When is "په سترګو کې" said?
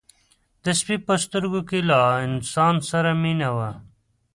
1.07-1.79